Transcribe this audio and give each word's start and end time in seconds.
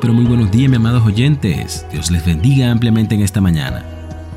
Pero 0.00 0.14
muy 0.14 0.24
buenos 0.24 0.50
días, 0.50 0.70
mis 0.70 0.78
amados 0.78 1.04
oyentes. 1.04 1.86
Dios 1.92 2.10
les 2.10 2.24
bendiga 2.24 2.70
ampliamente 2.70 3.14
en 3.14 3.22
esta 3.22 3.40
mañana. 3.40 3.84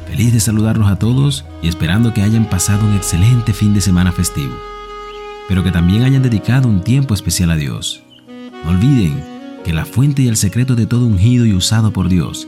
Feliz 0.08 0.34
de 0.34 0.40
saludarlos 0.40 0.88
a 0.88 0.98
todos 0.98 1.46
y 1.62 1.68
esperando 1.68 2.14
que 2.14 2.22
hayan 2.22 2.46
pasado 2.46 2.86
un 2.86 2.96
excelente 2.96 3.54
fin 3.54 3.73
de 3.73 3.82
semana 3.82 4.12
festivo. 4.12 4.54
Pero 5.48 5.64
que 5.64 5.72
también 5.72 6.04
hayan 6.04 6.23
dedicado 6.23 6.68
un 6.68 6.82
tiempo 6.82 7.14
especial 7.14 7.52
a 7.52 7.55
Dios. 7.55 8.04
No 8.64 8.72
olviden 8.72 9.23
que 9.64 9.73
la 9.73 9.86
fuente 9.86 10.23
y 10.23 10.28
el 10.28 10.38
secreto 10.38 10.76
de 10.76 10.88
todo 10.88 11.05
ungido 11.05 11.46
y 11.46 11.54
usado 11.54 11.92
por 11.92 12.10
Dios 12.10 12.48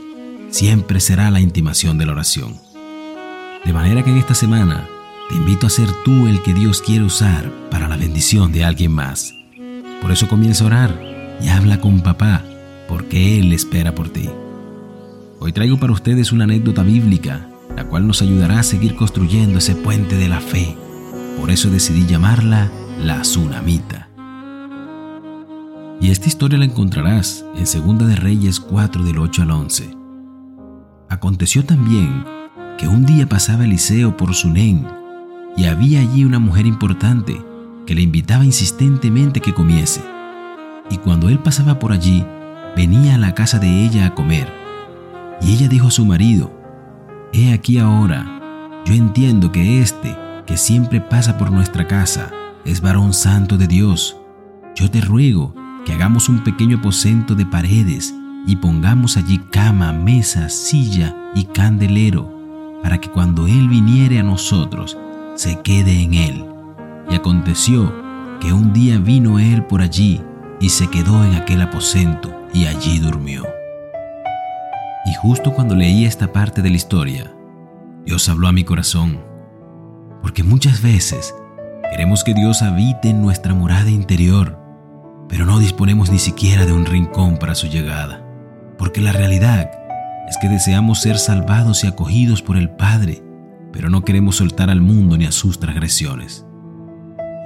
siempre 0.50 1.00
será 1.00 1.30
la 1.30 1.40
intimación 1.40 1.98
de 1.98 2.06
la 2.06 2.12
oración. 2.12 2.54
De 3.64 3.72
manera 3.72 4.02
que 4.02 4.10
en 4.10 4.18
esta 4.18 4.34
semana 4.34 4.86
te 5.28 5.36
invito 5.36 5.66
a 5.66 5.70
ser 5.70 5.88
tú 6.04 6.26
el 6.26 6.42
que 6.42 6.54
Dios 6.54 6.82
quiere 6.82 7.04
usar 7.04 7.50
para 7.70 7.88
la 7.88 7.96
bendición 7.96 8.52
de 8.52 8.64
alguien 8.64 8.92
más. 8.92 9.34
Por 10.00 10.10
eso 10.10 10.28
comienza 10.28 10.64
a 10.64 10.68
orar 10.68 11.02
y 11.40 11.48
habla 11.48 11.80
con 11.80 12.00
papá, 12.00 12.42
porque 12.88 13.38
Él 13.38 13.52
espera 13.52 13.94
por 13.94 14.08
ti. 14.08 14.28
Hoy 15.38 15.52
traigo 15.52 15.78
para 15.78 15.92
ustedes 15.92 16.32
una 16.32 16.44
anécdota 16.44 16.82
bíblica, 16.82 17.48
la 17.76 17.84
cual 17.84 18.06
nos 18.08 18.22
ayudará 18.22 18.58
a 18.58 18.64
seguir 18.64 18.96
construyendo 18.96 19.58
ese 19.58 19.76
puente 19.76 20.16
de 20.16 20.28
la 20.28 20.40
fe. 20.40 20.76
Por 21.38 21.50
eso 21.50 21.70
decidí 21.70 22.06
llamarla 22.06 22.72
la 22.98 23.20
tsunamita. 23.22 24.08
Y 26.00 26.10
esta 26.10 26.26
historia 26.26 26.58
la 26.58 26.64
encontrarás 26.64 27.44
en 27.56 27.66
Segunda 27.66 28.06
de 28.06 28.16
Reyes 28.16 28.58
4 28.58 29.04
del 29.04 29.18
8 29.18 29.42
al 29.42 29.50
11. 29.50 29.96
Aconteció 31.08 31.64
también 31.64 32.24
que 32.76 32.88
un 32.88 33.04
día 33.04 33.28
pasaba 33.28 33.64
Eliseo 33.64 34.16
por 34.16 34.34
Sunén 34.34 34.86
y 35.56 35.64
había 35.64 36.00
allí 36.00 36.24
una 36.24 36.38
mujer 36.38 36.66
importante 36.66 37.40
que 37.86 37.94
le 37.94 38.02
invitaba 38.02 38.44
insistentemente 38.44 39.40
que 39.40 39.54
comiese. 39.54 40.02
Y 40.90 40.98
cuando 40.98 41.28
él 41.28 41.38
pasaba 41.40 41.78
por 41.78 41.92
allí, 41.92 42.24
venía 42.76 43.14
a 43.16 43.18
la 43.18 43.34
casa 43.34 43.58
de 43.58 43.84
ella 43.84 44.06
a 44.06 44.14
comer. 44.14 44.52
Y 45.40 45.52
ella 45.52 45.68
dijo 45.68 45.88
a 45.88 45.90
su 45.90 46.04
marido, 46.04 46.52
He 47.32 47.52
aquí 47.52 47.78
ahora, 47.78 48.82
yo 48.84 48.94
entiendo 48.94 49.52
que 49.52 49.80
éste, 49.80 50.16
que 50.46 50.56
siempre 50.56 51.00
pasa 51.00 51.36
por 51.36 51.52
nuestra 51.52 51.86
casa, 51.86 52.30
es 52.64 52.80
varón 52.80 53.12
santo 53.12 53.58
de 53.58 53.66
Dios. 53.66 54.16
Yo 54.74 54.90
te 54.90 55.00
ruego 55.00 55.54
que 55.84 55.92
hagamos 55.92 56.28
un 56.28 56.42
pequeño 56.42 56.78
aposento 56.78 57.34
de 57.34 57.46
paredes 57.46 58.14
y 58.46 58.56
pongamos 58.56 59.16
allí 59.16 59.38
cama, 59.50 59.92
mesa, 59.92 60.48
silla 60.48 61.14
y 61.34 61.44
candelero, 61.44 62.80
para 62.82 62.98
que 62.98 63.10
cuando 63.10 63.46
Él 63.46 63.68
viniere 63.68 64.18
a 64.18 64.22
nosotros, 64.22 64.96
se 65.34 65.60
quede 65.60 66.02
en 66.02 66.14
él. 66.14 66.44
Y 67.10 67.14
aconteció 67.14 67.92
que 68.40 68.52
un 68.52 68.72
día 68.72 68.98
vino 68.98 69.38
él 69.38 69.64
por 69.64 69.82
allí 69.82 70.20
y 70.60 70.68
se 70.68 70.88
quedó 70.88 71.24
en 71.24 71.34
aquel 71.34 71.62
aposento 71.62 72.37
y 72.52 72.66
allí 72.66 72.98
durmió. 72.98 73.46
Y 75.06 75.14
justo 75.14 75.54
cuando 75.54 75.74
leí 75.74 76.04
esta 76.04 76.32
parte 76.32 76.62
de 76.62 76.70
la 76.70 76.76
historia, 76.76 77.32
Dios 78.04 78.28
habló 78.28 78.48
a 78.48 78.52
mi 78.52 78.64
corazón, 78.64 79.20
porque 80.22 80.42
muchas 80.42 80.82
veces 80.82 81.34
queremos 81.90 82.24
que 82.24 82.34
Dios 82.34 82.62
habite 82.62 83.10
en 83.10 83.22
nuestra 83.22 83.54
morada 83.54 83.90
interior, 83.90 84.58
pero 85.28 85.46
no 85.46 85.58
disponemos 85.58 86.10
ni 86.10 86.18
siquiera 86.18 86.66
de 86.66 86.72
un 86.72 86.86
rincón 86.86 87.38
para 87.38 87.54
su 87.54 87.68
llegada, 87.68 88.24
porque 88.76 89.00
la 89.00 89.12
realidad 89.12 89.70
es 90.28 90.36
que 90.38 90.48
deseamos 90.48 91.00
ser 91.00 91.18
salvados 91.18 91.84
y 91.84 91.86
acogidos 91.86 92.42
por 92.42 92.56
el 92.56 92.70
Padre, 92.70 93.22
pero 93.72 93.90
no 93.90 94.04
queremos 94.04 94.36
soltar 94.36 94.70
al 94.70 94.80
mundo 94.80 95.16
ni 95.16 95.24
a 95.24 95.32
sus 95.32 95.58
transgresiones. 95.58 96.44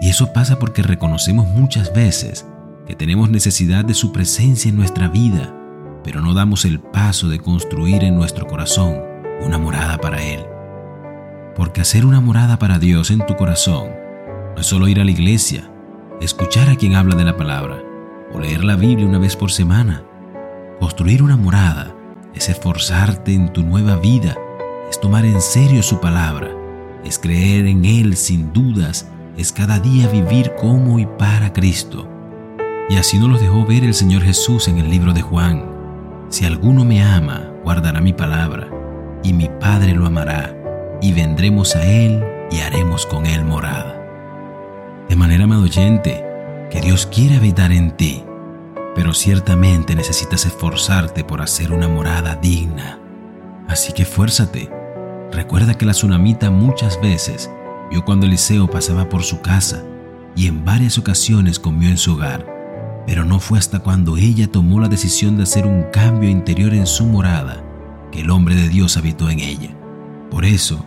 Y 0.00 0.08
eso 0.08 0.32
pasa 0.32 0.58
porque 0.58 0.82
reconocemos 0.82 1.46
muchas 1.46 1.92
veces 1.92 2.46
que 2.86 2.94
tenemos 2.94 3.30
necesidad 3.30 3.84
de 3.84 3.94
su 3.94 4.12
presencia 4.12 4.68
en 4.68 4.76
nuestra 4.76 5.08
vida, 5.08 5.54
pero 6.04 6.20
no 6.20 6.34
damos 6.34 6.64
el 6.64 6.80
paso 6.80 7.28
de 7.28 7.38
construir 7.38 8.04
en 8.04 8.16
nuestro 8.16 8.46
corazón 8.46 9.00
una 9.44 9.58
morada 9.58 9.98
para 9.98 10.22
Él. 10.22 10.44
Porque 11.54 11.80
hacer 11.80 12.04
una 12.04 12.20
morada 12.20 12.58
para 12.58 12.78
Dios 12.78 13.10
en 13.10 13.24
tu 13.26 13.36
corazón 13.36 13.88
no 14.54 14.60
es 14.60 14.66
solo 14.66 14.88
ir 14.88 15.00
a 15.00 15.04
la 15.04 15.10
iglesia, 15.10 15.70
escuchar 16.20 16.68
a 16.68 16.76
quien 16.76 16.94
habla 16.94 17.14
de 17.14 17.24
la 17.24 17.36
palabra 17.36 17.82
o 18.32 18.40
leer 18.40 18.64
la 18.64 18.76
Biblia 18.76 19.06
una 19.06 19.18
vez 19.18 19.36
por 19.36 19.52
semana. 19.52 20.02
Construir 20.80 21.22
una 21.22 21.36
morada 21.36 21.94
es 22.34 22.48
esforzarte 22.48 23.34
en 23.34 23.52
tu 23.52 23.62
nueva 23.62 23.96
vida 23.96 24.36
es 24.92 25.00
tomar 25.00 25.24
en 25.24 25.40
serio 25.40 25.82
su 25.82 26.00
palabra, 26.00 26.50
es 27.02 27.18
creer 27.18 27.64
en 27.64 27.86
Él 27.86 28.14
sin 28.14 28.52
dudas, 28.52 29.08
es 29.38 29.50
cada 29.50 29.78
día 29.78 30.06
vivir 30.06 30.52
como 30.60 30.98
y 30.98 31.06
para 31.06 31.50
Cristo. 31.54 32.06
Y 32.92 32.98
así 32.98 33.18
nos 33.18 33.30
lo 33.30 33.38
dejó 33.38 33.64
ver 33.64 33.84
el 33.84 33.94
Señor 33.94 34.20
Jesús 34.20 34.68
en 34.68 34.76
el 34.76 34.90
libro 34.90 35.14
de 35.14 35.22
Juan. 35.22 35.64
Si 36.28 36.44
alguno 36.44 36.84
me 36.84 37.02
ama, 37.02 37.50
guardará 37.64 38.02
mi 38.02 38.12
palabra, 38.12 38.68
y 39.22 39.32
mi 39.32 39.48
Padre 39.48 39.94
lo 39.94 40.04
amará, 40.04 40.54
y 41.00 41.14
vendremos 41.14 41.74
a 41.74 41.86
Él 41.86 42.22
y 42.50 42.58
haremos 42.58 43.06
con 43.06 43.24
Él 43.24 43.46
morada. 43.46 43.98
De 45.08 45.16
manera, 45.16 45.44
amado 45.44 45.62
oyente, 45.62 46.22
que 46.70 46.82
Dios 46.82 47.06
quiere 47.06 47.36
habitar 47.36 47.72
en 47.72 47.92
ti, 47.92 48.24
pero 48.94 49.14
ciertamente 49.14 49.94
necesitas 49.94 50.44
esforzarte 50.44 51.24
por 51.24 51.40
hacer 51.40 51.72
una 51.72 51.88
morada 51.88 52.34
digna. 52.34 52.98
Así 53.68 53.94
que 53.94 54.04
fuérzate 54.04 54.68
Recuerda 55.32 55.78
que 55.78 55.86
la 55.86 55.92
tsunamita 55.92 56.50
muchas 56.50 57.00
veces 57.00 57.50
vio 57.90 58.04
cuando 58.04 58.26
Eliseo 58.26 58.68
pasaba 58.68 59.08
por 59.08 59.22
su 59.22 59.40
casa 59.40 59.82
y 60.36 60.46
en 60.46 60.62
varias 60.62 60.98
ocasiones 60.98 61.58
comió 61.58 61.88
en 61.88 61.96
su 61.96 62.12
hogar, 62.12 62.51
pero 63.06 63.24
no 63.24 63.40
fue 63.40 63.58
hasta 63.58 63.80
cuando 63.80 64.16
ella 64.16 64.50
tomó 64.50 64.80
la 64.80 64.88
decisión 64.88 65.36
de 65.36 65.44
hacer 65.44 65.66
un 65.66 65.84
cambio 65.92 66.28
interior 66.28 66.74
en 66.74 66.86
su 66.86 67.06
morada 67.06 67.62
que 68.10 68.20
el 68.20 68.30
hombre 68.30 68.54
de 68.54 68.68
Dios 68.68 68.96
habitó 68.96 69.30
en 69.30 69.40
ella. 69.40 69.76
Por 70.30 70.44
eso, 70.44 70.84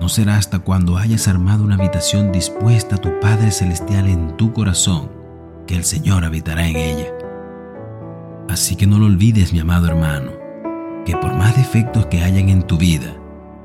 no 0.00 0.08
será 0.08 0.36
hasta 0.36 0.60
cuando 0.60 0.96
hayas 0.96 1.28
armado 1.28 1.64
una 1.64 1.74
habitación 1.74 2.32
dispuesta 2.32 2.96
a 2.96 2.98
tu 2.98 3.20
Padre 3.20 3.50
Celestial 3.50 4.08
en 4.08 4.36
tu 4.36 4.52
corazón 4.52 5.10
que 5.66 5.76
el 5.76 5.84
Señor 5.84 6.24
habitará 6.24 6.66
en 6.66 6.76
ella. 6.76 7.06
Así 8.48 8.76
que 8.76 8.86
no 8.86 8.98
lo 8.98 9.06
olvides, 9.06 9.52
mi 9.52 9.60
amado 9.60 9.86
hermano, 9.86 10.32
que 11.04 11.16
por 11.16 11.34
más 11.34 11.56
defectos 11.56 12.06
que 12.06 12.22
hayan 12.22 12.48
en 12.48 12.62
tu 12.62 12.78
vida, 12.78 13.14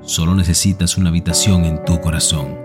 Solo 0.06 0.36
necesitas 0.36 1.00
una 1.00 1.10
habitación 1.10 1.66
en 1.66 1.84
tu 1.84 2.00
corazón, 2.00 2.60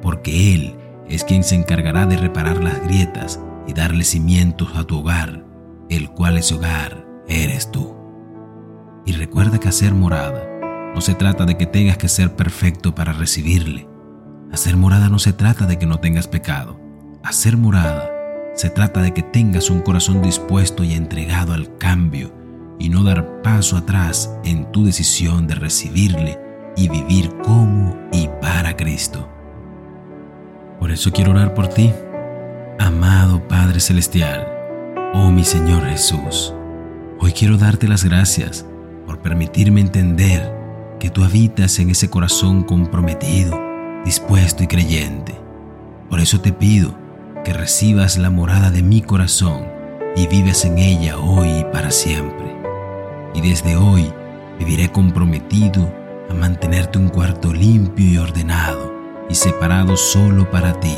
porque 0.00 0.54
Él 0.54 0.74
es 1.06 1.22
quien 1.22 1.44
se 1.44 1.54
encargará 1.54 2.06
de 2.06 2.16
reparar 2.16 2.64
las 2.64 2.82
grietas 2.84 3.38
y 3.66 3.72
darle 3.72 4.04
cimientos 4.04 4.70
a 4.76 4.84
tu 4.84 4.98
hogar, 4.98 5.44
el 5.88 6.10
cual 6.10 6.38
ese 6.38 6.54
hogar 6.54 7.06
eres 7.28 7.70
tú. 7.70 7.96
Y 9.04 9.12
recuerda 9.12 9.58
que 9.58 9.68
hacer 9.68 9.94
morada 9.94 10.42
no 10.94 11.00
se 11.00 11.14
trata 11.14 11.44
de 11.44 11.56
que 11.56 11.66
tengas 11.66 11.96
que 11.96 12.08
ser 12.08 12.36
perfecto 12.36 12.94
para 12.94 13.12
recibirle. 13.12 13.88
Hacer 14.52 14.76
morada 14.76 15.08
no 15.08 15.18
se 15.18 15.32
trata 15.32 15.66
de 15.66 15.78
que 15.78 15.86
no 15.86 15.98
tengas 15.98 16.28
pecado. 16.28 16.78
Hacer 17.22 17.56
morada 17.56 18.10
se 18.54 18.68
trata 18.68 19.00
de 19.00 19.14
que 19.14 19.22
tengas 19.22 19.70
un 19.70 19.80
corazón 19.80 20.20
dispuesto 20.20 20.84
y 20.84 20.92
entregado 20.92 21.54
al 21.54 21.76
cambio 21.78 22.32
y 22.78 22.88
no 22.88 23.02
dar 23.02 23.42
paso 23.42 23.76
atrás 23.76 24.30
en 24.44 24.70
tu 24.72 24.84
decisión 24.84 25.46
de 25.46 25.54
recibirle 25.54 26.38
y 26.76 26.88
vivir 26.88 27.34
como 27.44 27.96
y 28.12 28.28
para 28.40 28.76
Cristo. 28.76 29.28
Por 30.78 30.90
eso 30.90 31.12
quiero 31.12 31.30
orar 31.30 31.54
por 31.54 31.68
ti, 31.68 31.92
amado 32.78 33.46
Padre 33.48 33.80
Celestial, 33.80 34.46
oh 35.14 35.30
mi 35.30 35.44
Señor 35.44 35.84
Jesús. 35.84 36.54
Hoy 37.18 37.32
quiero 37.32 37.56
darte 37.56 37.88
las 37.88 38.04
gracias 38.04 38.66
por 39.06 39.20
permitirme 39.20 39.80
entender 39.80 40.52
que 40.98 41.10
tú 41.10 41.24
habitas 41.24 41.78
en 41.78 41.90
ese 41.90 42.08
corazón 42.08 42.62
comprometido, 42.62 43.60
dispuesto 44.04 44.62
y 44.62 44.66
creyente. 44.66 45.34
Por 46.08 46.20
eso 46.20 46.40
te 46.40 46.52
pido 46.52 46.96
que 47.44 47.52
recibas 47.52 48.18
la 48.18 48.30
morada 48.30 48.70
de 48.70 48.82
mi 48.82 49.02
corazón 49.02 49.66
y 50.16 50.26
vives 50.26 50.64
en 50.64 50.78
ella 50.78 51.18
hoy 51.18 51.48
y 51.48 51.64
para 51.72 51.90
siempre. 51.90 52.56
Y 53.34 53.40
desde 53.40 53.76
hoy 53.76 54.12
viviré 54.58 54.90
comprometido 54.90 55.92
a 56.30 56.34
mantenerte 56.34 56.98
un 56.98 57.08
cuarto 57.08 57.52
limpio 57.52 58.06
y 58.06 58.18
ordenado 58.18 58.92
y 59.28 59.34
separado 59.34 59.96
solo 59.96 60.50
para 60.50 60.78
ti, 60.80 60.96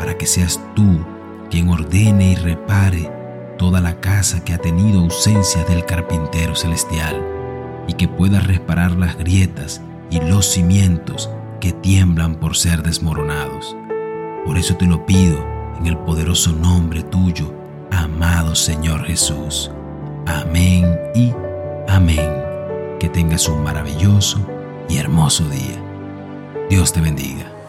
para 0.00 0.16
que 0.16 0.26
seas 0.26 0.58
tú 0.74 1.04
quien 1.50 1.68
ordene 1.68 2.32
y 2.32 2.34
repare 2.34 3.12
toda 3.58 3.82
la 3.82 4.00
casa 4.00 4.42
que 4.42 4.54
ha 4.54 4.58
tenido 4.58 5.00
ausencia 5.00 5.62
del 5.64 5.84
carpintero 5.84 6.54
celestial 6.54 7.22
y 7.86 7.92
que 7.92 8.08
puedas 8.08 8.46
reparar 8.46 8.92
las 8.92 9.18
grietas 9.18 9.82
y 10.08 10.18
los 10.20 10.46
cimientos 10.46 11.28
que 11.60 11.72
tiemblan 11.72 12.36
por 12.36 12.56
ser 12.56 12.82
desmoronados. 12.82 13.76
Por 14.46 14.56
eso 14.56 14.74
te 14.76 14.86
lo 14.86 15.04
pido 15.04 15.36
en 15.78 15.86
el 15.86 15.98
poderoso 15.98 16.52
nombre 16.52 17.02
tuyo, 17.02 17.52
amado 17.90 18.54
Señor 18.54 19.04
Jesús. 19.04 19.70
Amén 20.26 20.98
y 21.14 21.34
amén. 21.88 22.42
Que 22.98 23.10
tengas 23.10 23.46
un 23.50 23.62
maravilloso 23.62 24.38
y 24.88 24.96
hermoso 24.96 25.46
día. 25.50 25.76
Dios 26.70 26.90
te 26.90 27.02
bendiga. 27.02 27.59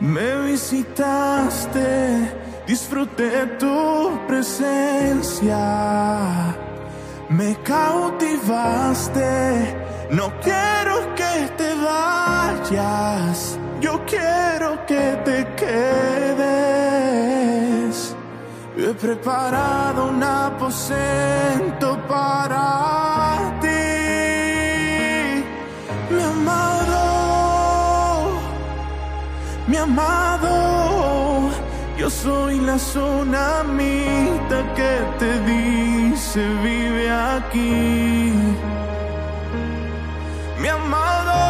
Me 0.00 0.42
visitaste, 0.46 2.30
disfruté 2.66 3.46
tu 3.58 4.18
presencia. 4.26 5.56
Me 7.30 7.56
cautivaste, 7.64 9.30
no 10.10 10.30
quiero 10.42 11.14
que 11.14 11.48
te 11.56 11.74
vayas, 11.74 13.58
yo 13.80 14.04
quiero 14.04 14.84
que 14.86 15.18
te 15.24 15.46
quedes. 15.56 16.56
He 18.76 18.92
preparado 18.94 20.08
un 20.10 20.22
aposento 20.22 21.98
para 22.06 22.77
amado. 29.88 31.50
Yo 31.98 32.08
soy 32.10 32.60
la 32.60 32.78
sonamita 32.78 34.58
que 34.76 34.92
te 35.18 35.30
dice 35.50 36.40
vive 36.62 37.10
aquí. 37.10 38.32
Mi 40.60 40.68
amado, 40.68 41.40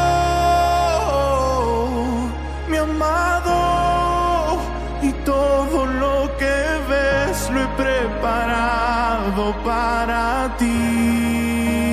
mi 2.71 2.77
amado, 2.77 4.59
y 5.03 5.11
todo 5.25 5.87
lo 5.87 6.17
que 6.41 6.57
ves 6.91 7.51
lo 7.53 7.59
he 7.65 7.69
preparado 7.83 9.55
para 9.65 10.57
ti. 10.59 11.88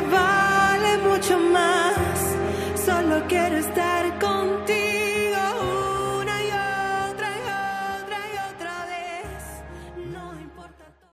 vale 0.00 0.98
mucho 0.98 1.38
más. 1.38 2.18
Solo 2.84 3.22
quiero 3.28 3.56
estar 3.58 4.18
contigo. 4.18 4.57